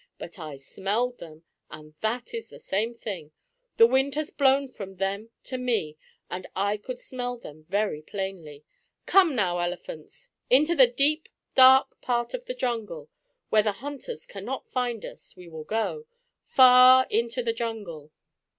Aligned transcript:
"But 0.17 0.39
I 0.39 0.57
smelled 0.57 1.19
them, 1.19 1.43
and 1.69 1.93
that 2.01 2.33
is 2.33 2.49
the 2.49 2.59
same 2.59 2.95
thing. 2.95 3.33
The 3.77 3.85
wind 3.85 4.15
was 4.15 4.31
blowing 4.31 4.67
from 4.67 4.95
them 4.95 5.29
to 5.43 5.59
me, 5.59 5.95
and 6.27 6.47
I 6.55 6.77
could 6.77 6.99
smell 6.99 7.37
them 7.37 7.65
very 7.69 8.01
plainly. 8.01 8.63
Come 9.05 9.35
now, 9.35 9.59
elephants! 9.59 10.31
Into 10.49 10.73
the 10.73 10.87
deep, 10.87 11.29
dark 11.53 12.01
part 12.01 12.33
of 12.33 12.45
the 12.45 12.55
jungle, 12.55 13.09
where 13.49 13.61
the 13.61 13.73
hunters 13.73 14.25
can 14.25 14.43
not 14.43 14.67
find 14.67 15.05
us, 15.05 15.35
we 15.35 15.47
will 15.47 15.65
go 15.65 16.07
far 16.45 17.05
into 17.11 17.43
the 17.43 17.53
jungle." 17.53 18.09